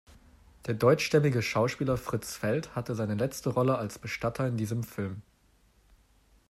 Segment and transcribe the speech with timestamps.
[0.65, 5.21] Der deutschstämmige Schauspieler Fritz Feld hatte seine letzte Rolle als Bestatter in diesem Film.